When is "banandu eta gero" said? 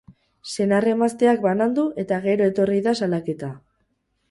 1.43-2.51